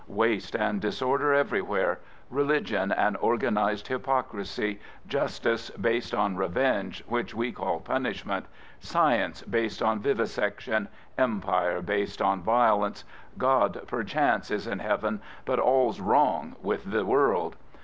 Waste 0.07 0.55
and 0.55 0.81
disorder 0.81 1.31
everywhere: 1.31 1.99
religion 2.31 2.91
an 2.91 3.15
organised 3.17 3.87
hypocrisy; 3.87 4.79
justice 5.05 5.69
b^d 5.79 6.17
on 6.17 6.35
revenge 6.35 7.03
which 7.07 7.35
we 7.35 7.51
call 7.51 7.79
punishment; 7.79 8.47
science 8.79 9.43
based 9.43 9.83
on 9.83 9.99
vivisection; 9.99 10.87
Empire 11.19 11.83
based 11.83 12.19
on 12.19 12.41
violence, 12.41 13.03
God, 13.37 13.83
perchance, 13.85 14.49
is 14.49 14.65
in 14.65 14.79
heaven, 14.79 15.21
but 15.45 15.59
all's 15.59 16.01
wrong 16.01 16.55
with 16.63 16.89
the 16.89 17.05
world. 17.05 17.55